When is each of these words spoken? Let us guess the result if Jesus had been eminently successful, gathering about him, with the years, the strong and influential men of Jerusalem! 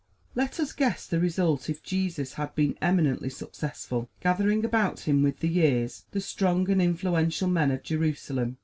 Let 0.33 0.59
us 0.59 0.73
guess 0.73 1.05
the 1.05 1.19
result 1.19 1.69
if 1.69 1.83
Jesus 1.83 2.33
had 2.33 2.55
been 2.55 2.75
eminently 2.81 3.29
successful, 3.29 4.09
gathering 4.19 4.65
about 4.65 5.01
him, 5.01 5.21
with 5.21 5.41
the 5.41 5.47
years, 5.47 6.05
the 6.09 6.19
strong 6.19 6.67
and 6.71 6.81
influential 6.81 7.47
men 7.47 7.69
of 7.69 7.83
Jerusalem! 7.83 8.57